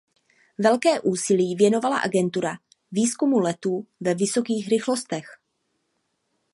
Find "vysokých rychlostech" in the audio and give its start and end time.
4.13-5.25